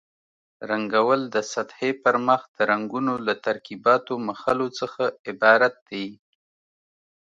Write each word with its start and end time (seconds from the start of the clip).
رنګول 0.71 1.21
د 1.35 1.37
سطحې 1.53 1.91
پر 2.03 2.15
مخ 2.27 2.41
د 2.57 2.57
رنګونو 2.71 3.13
له 3.27 3.33
ترکیباتو 3.45 4.13
مښلو 4.27 4.67
څخه 4.79 5.03
عبارت 5.29 5.75
دي. 5.89 6.07